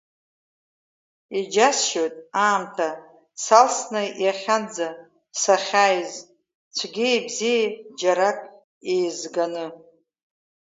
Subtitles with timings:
[1.37, 2.15] Иџьасшьоит
[2.45, 2.89] аамҭа
[3.43, 4.87] салсны иахьанӡа
[5.41, 6.11] сахьааиз,
[6.75, 7.65] цәгьеи бзиеи
[7.99, 8.39] џьарак
[8.89, 9.65] иеизганы.